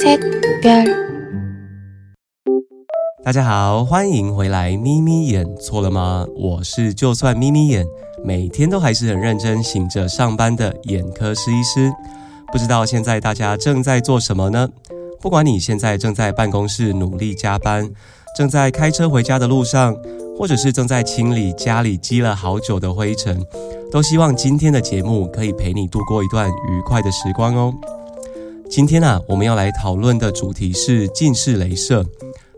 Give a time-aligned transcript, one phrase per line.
[0.00, 0.20] 셋
[0.62, 0.86] 별
[3.24, 4.76] 大家好，欢迎回来。
[4.76, 6.24] 眯眯眼错了吗？
[6.36, 7.84] 我是就算眯眯眼，
[8.24, 11.90] 每天都还是很认真醒着上班的眼科师医师。
[12.52, 14.68] 不知道现在大家正在做什么呢？
[15.20, 17.90] 不管你现在正在办公室努力加班，
[18.36, 19.96] 正在开车回家的路上，
[20.38, 23.44] 或者是正在清理家里积了好久的灰尘，
[23.90, 27.74] 都希望今天的节目可以陪你度过一段愉快的时光哦。
[28.70, 32.06] 今天啊，我们要来讨论的主题是近视雷射。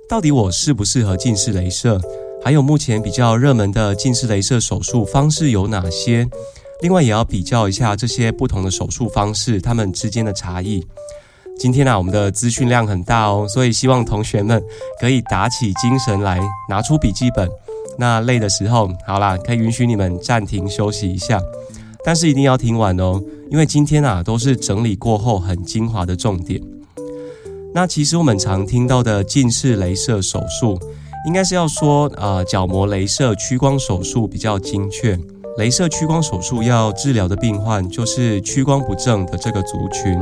[0.07, 1.99] 到底我适不适合近视雷射？
[2.45, 6.29] 还有目前比较热门的近视雷射手术方式有哪些？
[6.83, 10.87] 另外也要比较一下这些不同的手术方式，它们之间的差异。
[11.59, 14.63] 今天呢，我们的资讯量很大哦，所以希望同学们
[15.01, 16.39] 可以打起精神来，
[16.69, 17.49] 拿出笔记本。
[17.97, 21.41] 那累的时候，好啦，可以允许你们暂停休息一下，
[22.05, 26.61] 但是一定要听完哦，因为今天啊都是整理过后很精华的重点。
[27.75, 30.79] 那其实我们常听到的近视雷射手术，
[31.27, 35.19] 应该是要说，呃，角膜雷射屈光手术比较精确。
[35.59, 40.19] 雷射屈光手术要治疗的病患，就是屈光不正的这个族群。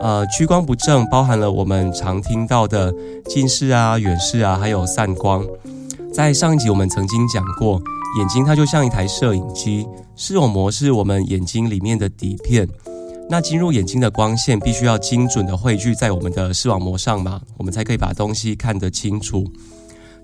[0.00, 2.92] 呃，屈光不正包含了我们常听到的
[3.26, 5.46] 近视啊、远视啊，还有散光。
[6.12, 7.80] 在上一集我们曾经讲过，
[8.18, 12.68] 眼睛它就像一台摄影机，视网膜是我们眼睛里面的底片。
[13.30, 19.50] 那进入眼睛的光线必须要精准的汇聚在我们的视网膜上嘛，我们才可以把东西看得清楚。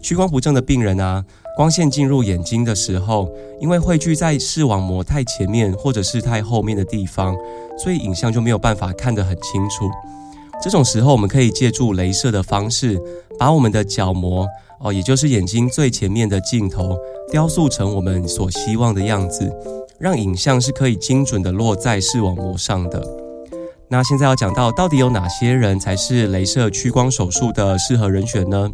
[0.02, 1.24] 屈光不正的病人啊，
[1.56, 7.34] 光线进入眼睛的时候，因为汇聚在视网膜太前面或者是太后面的地方，
[7.82, 9.88] 所以影像就没有办法看得很清楚。
[10.62, 13.00] 这种时候，我们可以借助镭射的方式，
[13.38, 14.46] 把我们的角膜
[14.80, 16.96] 哦，也就是眼睛最前面的镜头，
[17.30, 19.52] 雕塑成我们所希望的样子。
[19.98, 23.04] 让影像是可以精准的落在视网膜上的。
[23.88, 28.70] 那现在要讲到，到底有哪些人才是镭射屈光手术的适合人选呢？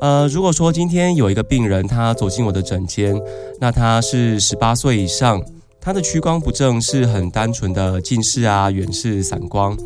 [0.00, 3.14] 呃，如果说今天有一个病人，他走进我的诊间，
[3.60, 5.44] 那他是十八岁以上，
[5.78, 9.76] 他的屈光不正是很单纯的近视啊、远视、散光，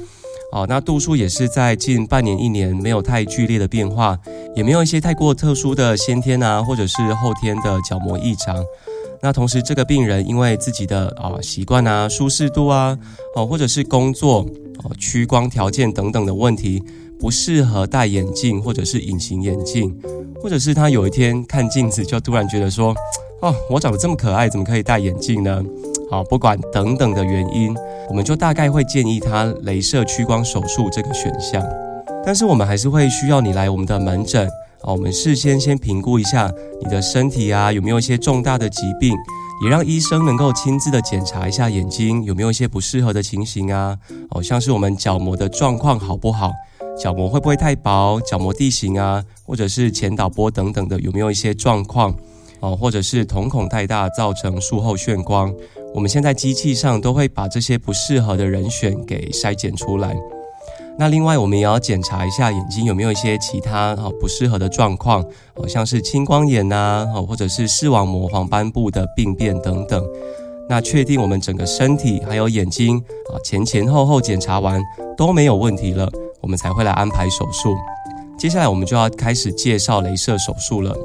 [0.55, 4.17] 哦，那度数也是在近半年、一年没有太剧烈的变化，
[4.55, 8.65] 也没有一些太过特殊的先天啊，或者是后天的角膜异常。
[9.21, 12.97] 那同时，这个病人因为自己的啊习惯啊、舒适度啊，
[13.35, 14.47] 哦，或者是工作
[14.85, 16.81] 哦、屈光条件等等的问题，
[17.19, 19.93] 不适合戴眼镜或者是隐形眼镜，
[20.41, 22.95] 或者是他有一天看镜子就突然觉得说，
[23.41, 25.63] 哦，我长得这么可爱，怎么可以戴眼镜呢？
[26.11, 27.75] 好，不管等等的原因，
[28.09, 31.63] 我们就大概会建议他镭射屈光手术这个选项。
[32.25, 34.49] 但是我们还是会需要你来我们的门诊。
[34.83, 36.51] 啊，我们事先先评估一下
[36.83, 39.15] 你的身体啊，有没有一些重大的疾病，
[39.63, 43.97] 也让医生能够亲自的检查一下眼睛有没有一些不适合的情形啊。
[44.31, 46.53] 哦，像是我们角膜的状况好不好，
[46.99, 52.15] 角膜会不会太薄，角膜地形啊，或者是前导波等等的有没有一些状况，
[52.65, 55.55] 哦，或者是瞳孔太大造成术后眩光，
[55.93, 60.17] 我们现在机器上都会把这些不适合的人选给筛检出来。
[60.97, 65.23] 那另外，我们也要检查一下眼睛有没有一些其他哈不适合的状况，
[65.55, 70.03] 好像是青光眼呐，哦，或者是视网膜黄斑部的病变等等。
[70.67, 72.97] 那确定我们整个身体还有眼睛
[73.31, 74.81] 啊前前后后检查完
[75.19, 76.09] 都没有问题了，
[76.41, 77.77] 我们才会来安排手术。
[78.39, 80.97] 接下来我们就要开始介绍镭射手术了。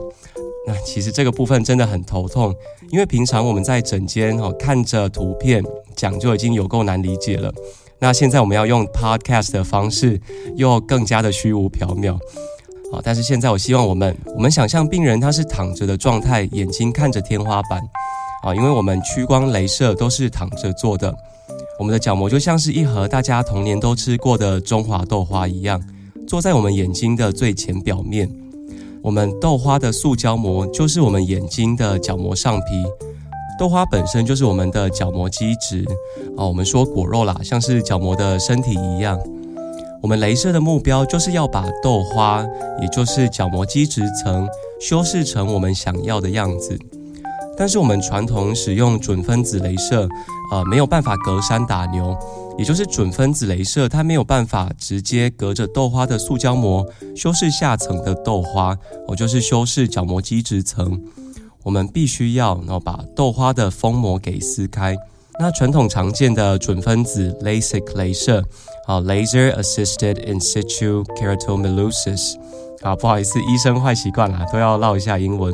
[0.67, 2.53] 那其实这个部分真的很头痛，
[2.91, 5.63] 因为平常我们在诊间哦看着图片
[5.95, 7.51] 讲就已经有够难理解了。
[7.97, 10.19] 那现在我们要用 podcast 的方式，
[10.55, 12.17] 又更加的虚无缥缈，
[12.91, 17.81] 好，但是现在我希望我们，我们想象病人他是躺着的状态，眼睛看着天花板，
[18.43, 21.13] 啊，因为我们屈光镭射都是躺着做的，
[21.77, 25.81] 我们的角膜就像是一盒大家童年都吃过的中华豆花一样，
[26.25, 28.29] 坐在我们眼睛的最前表面，
[29.01, 32.83] 我们豆花的塑胶膜就是我们眼睛的角膜上皮。
[33.57, 35.85] 豆花本身就是我们的角膜基质
[36.37, 39.19] 啊，我们说果肉啦，像是角膜的身体一样。
[40.01, 42.45] 我们镭射的目标就是要把豆花，
[42.81, 44.47] 也就是角膜基质层，
[44.79, 46.77] 修饰成我们想要的样子。
[47.57, 50.07] 但是我们传统使用准分子镭射，
[50.51, 52.18] 呃，没有办法隔山打牛，
[52.59, 56.85] 也就是准分子镭射它没有办法直接隔着豆花的塑胶膜
[57.15, 58.77] 修饰下层的豆花，
[59.07, 61.01] 我就是修饰角膜基质层。
[61.63, 64.94] 我们必须要，然后把豆花的封膜给撕开。
[65.39, 68.44] 那传统常见的准分子 LASIK 镭射，
[68.85, 72.35] 好，Laser Assisted In Situ Keratomileusis，
[72.81, 75.53] 好，不好意思，医生坏习惯啦，都要唠一下英文。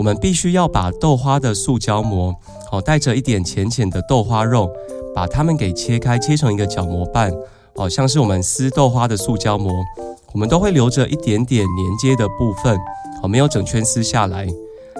[0.00, 2.34] 我们必须要把豆花的塑胶膜，
[2.70, 4.72] 好，带着一点浅浅的豆花肉，
[5.14, 7.30] 把它们给切开，切成一个角膜瓣，
[7.74, 9.70] 哦，像是我们撕豆花的塑胶膜，
[10.32, 12.74] 我们都会留着一点点连接的部分，
[13.22, 14.48] 哦，没有整圈撕下来。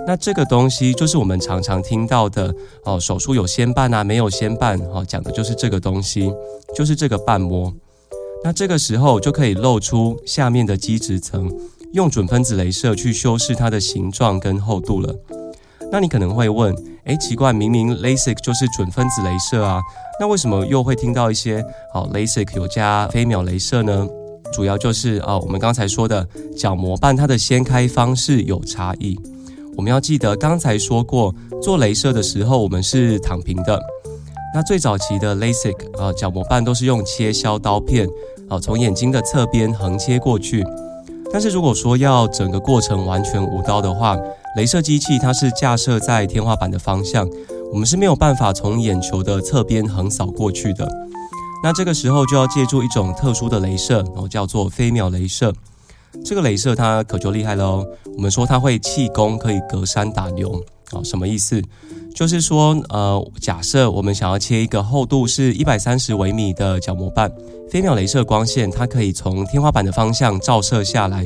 [0.07, 2.55] 那这个东西就是我们常常听到的
[2.85, 6.31] 哦，手术有先瓣啊，没有先瓣，哦，讲的就是这个东西，
[6.77, 7.73] 就是这个瓣膜。
[8.45, 11.51] 那这个时候就可以露出下面的基质层，
[11.93, 15.15] 用准分子镭射去修饰它的形状跟厚度了。
[15.91, 16.73] 那你可能会问，
[17.05, 19.81] 诶，奇怪，明明 LASIK 就是准分子镭射啊，
[20.21, 24.07] 那为什么又会听到一些哦 LASIK 有加飞秒镭射呢？
[24.53, 26.27] 主要就是啊，我们刚才说的
[26.57, 29.19] 角膜瓣它的掀开方式有差异。
[29.77, 33.81] 我们要记得刚才说过，做镭射的时候我们是躺平的。
[34.55, 38.09] 那最早期的 LASIK 啊，角膜瓣都是用切削刀片
[38.49, 40.65] 啊，从眼睛的侧边横切过去。
[41.33, 44.17] 但是如果说要整个过程完全无刀的话，
[44.57, 47.29] 镭射机器它是架设在天花板的方向，
[47.73, 50.89] 我们是没有办法从眼球的侧边横扫过去的。
[51.63, 55.53] 那这个时候就要借助一种特殊的镭射，然后叫做飞秒镭射。
[56.25, 57.87] 这个镭射它可就厉害了哦，
[58.17, 60.61] 我们说它会气功，可以隔山打牛
[60.93, 61.63] 啊，什么意思？
[62.15, 67.31] 就是说，呃，假设我们想要切一个厚度是一百三十微米的角膜瓣，
[67.71, 71.25] 飞秒镭射光线它可以从天花板的方向照射下来，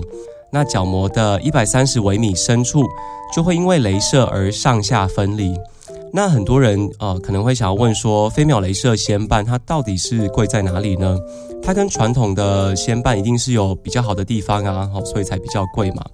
[0.53, 2.85] 那角膜的一百三十微米深处
[3.35, 5.55] 就会因为镭射而上下分离。
[6.13, 11.19] 那很多人呃可能会想要问说，飞秒镭射先瓣它到底是贵在哪里呢？
[11.63, 16.05] 它跟传统的先瓣一定是有比较好的地方啊，好，所以才比较贵嘛。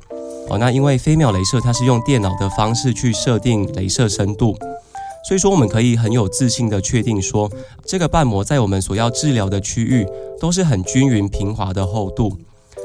[0.48, 4.56] 哦，那因为飞秒镭射它是用电脑的方式去设定镭射深度，
[5.28, 7.50] 所以说我们可以很有自信的确定说，
[7.84, 10.06] 这个瓣膜在我们所要治疗的区域
[10.40, 12.36] 都是很均匀平滑的厚度。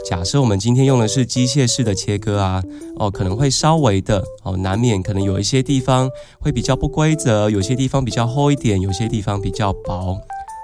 [0.07, 2.61] 假设我们今天用的是机械式的切割啊，
[2.97, 6.07] 哦，可能会稍微的哦，难免可能有一些地方
[6.39, 10.15] 会比较不规则，有些地方比较厚一点，有些地方比较薄。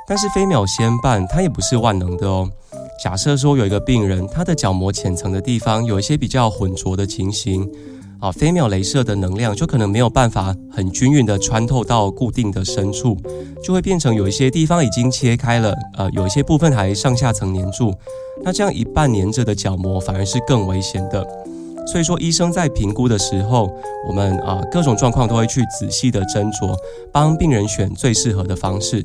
[0.08, 2.48] 但是飞秒先瓣它也不是万能的哦。
[3.02, 7.68] 假设说有一个病人，他的角膜浅层的地方有一些比较浑浊的情形，
[8.20, 13.18] 啊，飞秒镭射的能量就可能没有办法很均匀的穿透到固定的深处，
[13.64, 17.92] 就会变成有一些地方已经切开了，呃，有一些部分还上下层粘住，
[18.44, 21.28] 那这样一半粘着的角膜反而是更危险的。
[21.88, 23.68] 所以说，医生在评估的时候，
[24.08, 26.78] 我们啊各种状况都会去仔细的斟酌，
[27.12, 29.04] 帮病人选最适合的方式。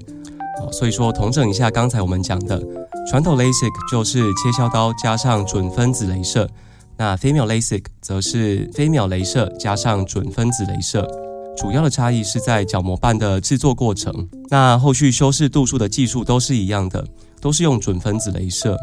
[0.60, 2.62] 啊，所以说，统整一下刚才我们讲的。
[3.08, 6.48] 传统 LASIK 就是切削刀加上准分子镭射，
[6.96, 11.08] 那飞秒 LASIK 则是飞秒镭射加上准分子镭射。
[11.56, 17.06] 主要的差异是在角膜瓣的制作过程，那后续修饰度数的技术都是一样的，
[17.40, 18.76] 都是用准分子镭射。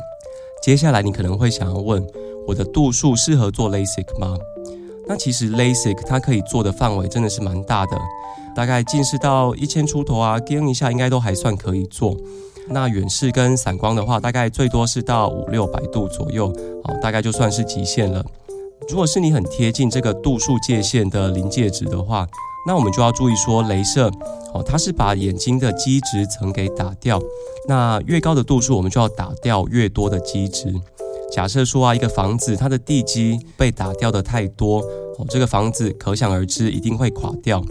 [0.63, 2.01] 接下来你可能会想要问，
[2.47, 4.37] 我的度数适合做 LASIK 吗？
[5.05, 7.99] 那其实 LASIK 它可以做的范围真的是蛮大的，
[8.55, 12.15] 大概近视到一千出头啊，掂一下应该都还算可以做。
[12.69, 16.47] 那远视跟散光的话，大概最多是到五六百度左右，
[16.83, 18.23] 哦，大概就算是极限了。
[18.89, 22.27] 如果是你很贴近这个度数界限的临界值的话，
[22.67, 24.09] 那我们就要注意说，镭射
[24.53, 27.21] 哦，它是把眼睛的基质层给打掉。
[27.67, 30.73] 那越高的度数，我们就要打掉越多的基质。
[31.31, 34.79] 假设说啊，一个房子它的地基被打掉的太多，
[35.17, 37.63] 哦，这个房子可想而知一定会垮掉。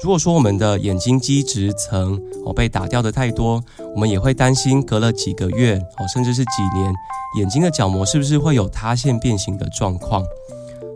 [0.00, 3.60] 如果说我们的眼睛基质层哦被打掉的太多，
[3.94, 6.94] 我们也会担心隔了几个月哦甚至是几年，
[7.36, 10.22] 眼睛的角膜是不是会有塌陷变形的状况？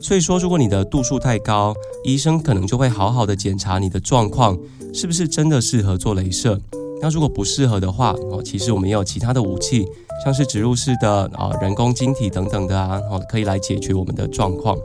[0.00, 4.56] 所以说，如果你的度数太高，医生可能就会好好的检查你的状况，
[4.94, 6.61] 是不是真的适合做镭射？
[7.00, 9.85] 那如果不适合的话哦，其实我们也有其他的武器，
[10.25, 14.78] 像是植入式的啊人工晶体等等的啊哦，可以来解决我们的状况。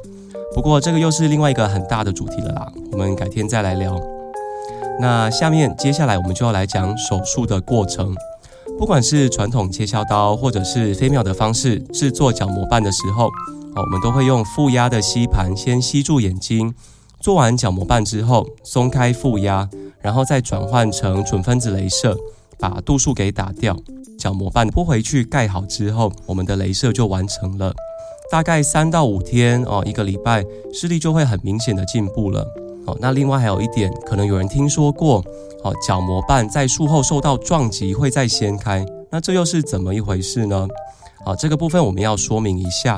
[0.57, 3.95] 不过这个又是另外一个很大的主题了啦，我们改天再来聊。
[4.99, 8.15] 那下面接下来我们就要来讲手术的过程。
[8.79, 16.73] 不管是传统切削刀，或者是飞秒的方式制作角膜瓣的时候，哦，我们都会用负压的吸盘先吸住眼睛。
[17.19, 19.69] 做完角膜瓣之后，松开负压，
[20.01, 22.17] 然后再转换成准分子镭射，
[22.57, 23.77] 把度数给打掉。
[24.17, 27.71] 角膜瓣铺回去盖好之后，我们的镭射就完成了。
[28.29, 30.43] 大概三到五天哦，一个礼拜
[30.73, 32.45] 视力就会很明显的进步了。
[32.85, 35.23] 哦，那另外还有一点，可能有人听说过，
[35.63, 40.67] 哦，角膜瓣在术后受到撞击会再掀开，那这又是怎么一回事呢？
[41.25, 42.97] 好，这个部分我们要说明一下，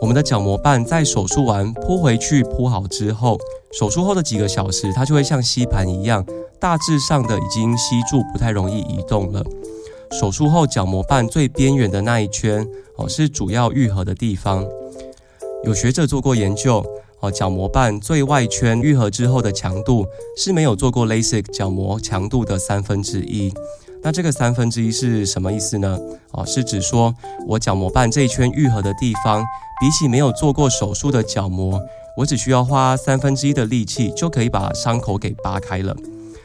[0.00, 3.38] 我们的角膜瓣在手术完铺回去铺好之后，
[3.78, 6.24] 手术后的几个小时，它就会像吸盘一样，
[6.58, 9.44] 大致上的已经吸住，不太容易移动了。
[10.18, 12.66] 手术后角膜瓣最边缘的那一圈。
[12.96, 14.66] 哦，是主要愈合的地方。
[15.64, 16.84] 有学者做过研究，
[17.20, 20.04] 哦，角膜瓣最外圈愈合之后的强度
[20.36, 23.52] 是没有做过 LASIK 角膜强度的三分之一。
[24.02, 25.98] 那这个三分之一是什么意思呢？
[26.32, 27.14] 哦，是指说
[27.46, 29.42] 我角膜瓣这一圈愈合的地方，
[29.80, 31.80] 比起没有做过手术的角膜，
[32.16, 35.96] 我只需要花三分之一的力气就可以把伤口给扒开了。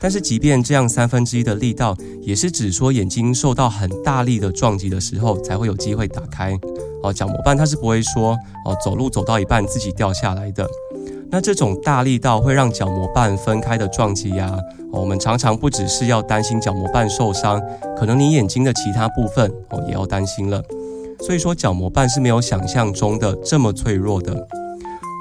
[0.05, 6.55] 但是即便这样三分之一的力道，也是指说眼睛受到很大力的撞击的时候才会有机会打开。
[7.01, 10.63] 哦，角膜瓣它是不会说哦走路走到一半自己掉下来的。
[11.31, 14.55] 那这种大力道会让角膜瓣分开的撞击呀，
[14.91, 17.59] 我们常常不只是要担心角膜瓣受伤，
[17.97, 20.61] 可能你眼睛的其他部分哦也要担心了。
[21.21, 24.47] 所以说角膜瓣是没有想象中的这么脆弱的。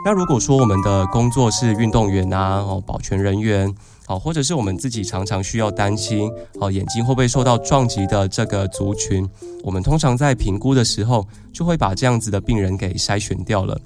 [0.05, 3.75] 那如果说我们的工作是运动员啊，哦保全人员，
[4.07, 6.31] 哦或者是我们自己常常需要担心
[6.61, 9.27] 哦眼睛会不会受到撞击的这个族群，
[9.63, 13.81] 我们通常在评估的时候就会把这样子的病人给筛选掉了。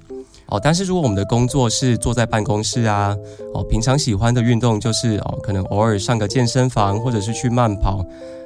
[0.47, 3.15] 哦，但是如果我们的工作是坐在办公室啊，
[3.53, 8.05] 哦，平常喜欢的运动就是哦，可能偶尔上个健身房或者是去慢跑，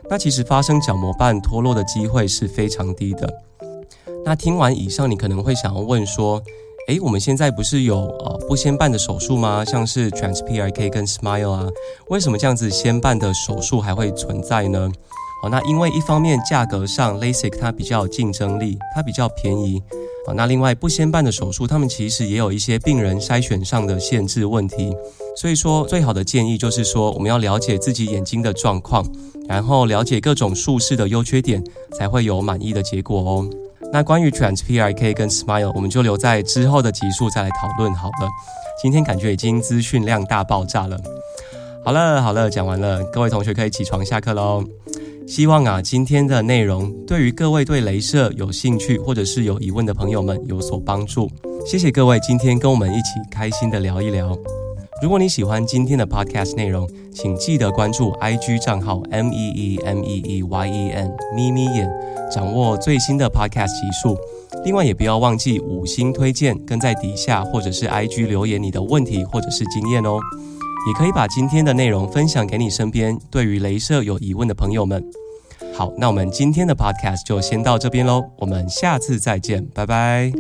[0.09, 3.33] 那其实发生角膜瓣脱落的机会是非常低的。
[4.23, 6.39] 那听完以上，你可能会想要问说，
[6.89, 9.63] 诶，我们现在不是有呃不先办的手术吗？
[9.63, 11.67] 像是 TransPRK 跟 Smile 啊，
[12.09, 14.91] 为什么这样子先办的手术还会存在呢？
[15.43, 19.81] 哦，那因为一方面价格上 LASIK 它比较有竞争力，它比较便宜。
[20.27, 24.93] 啊，那另外不先办的手术，他们其实也有一些病人筛选上的限制问题，
[25.37, 29.05] 所以说最好的建议就是说，我们要了解自己眼睛的状况，
[29.47, 31.61] 然后了解各种术式的优缺点，
[31.97, 33.49] 才会有满意的结果哦。
[33.93, 38.27] 那关于 TransPRK 跟 Smile，我们就留在之后的集数再来讨论好了。
[38.81, 40.99] 今天感觉已经资讯量大爆炸了。
[41.85, 44.63] 好了好了，讲完了，各位同学可以起床下课喽。
[45.27, 51.29] 希望啊，今天的内容对于各位对镭射有兴趣或者是有疑问的朋友们有所帮助。
[51.63, 54.35] 谢谢各位今天跟我们一起开心的聊一聊。
[55.03, 61.91] 如果你喜欢今天的 podcast 内容，请记得关注 IG 账号 M E E M E E Y E N 眯眯眼，
[62.31, 64.15] 掌握最新的 podcast 集数。
[64.63, 70.17] 另外也不要忘记五星推荐，跟在底下或者是 IG 留言你的问题或者是经验哦。
[70.87, 75.03] 也可以把今天的内容分享给你身边对于镭射有疑问的朋友们。
[75.73, 80.31] 好，那我们今天的 podcast 就先到这边喽，我们下次再见，拜拜。